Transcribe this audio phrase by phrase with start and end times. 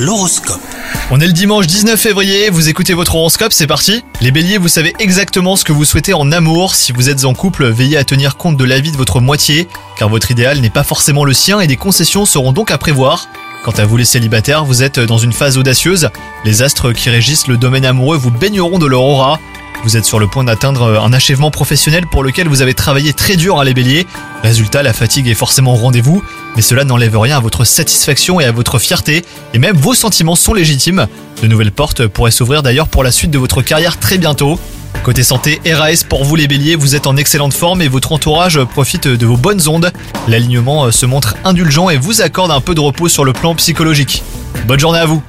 [0.00, 0.62] L'horoscope.
[1.10, 4.68] On est le dimanche 19 février, vous écoutez votre horoscope, c'est parti Les béliers, vous
[4.68, 6.74] savez exactement ce que vous souhaitez en amour.
[6.74, 9.68] Si vous êtes en couple, veillez à tenir compte de l'avis de votre moitié,
[9.98, 13.28] car votre idéal n'est pas forcément le sien et des concessions seront donc à prévoir.
[13.62, 16.08] Quant à vous les célibataires, vous êtes dans une phase audacieuse.
[16.46, 19.38] Les astres qui régissent le domaine amoureux vous baigneront de leur aura.
[19.84, 23.36] Vous êtes sur le point d'atteindre un achèvement professionnel pour lequel vous avez travaillé très
[23.36, 24.06] dur à les béliers.
[24.42, 26.22] Résultat, la fatigue est forcément au rendez-vous,
[26.56, 29.22] mais cela n'enlève rien à votre satisfaction et à votre fierté,
[29.52, 31.06] et même vos sentiments sont légitimes.
[31.42, 34.58] De nouvelles portes pourraient s'ouvrir d'ailleurs pour la suite de votre carrière très bientôt.
[35.04, 38.62] Côté santé, RAS pour vous les béliers, vous êtes en excellente forme et votre entourage
[38.64, 39.92] profite de vos bonnes ondes.
[40.26, 44.22] L'alignement se montre indulgent et vous accorde un peu de repos sur le plan psychologique.
[44.66, 45.22] Bonne journée à vous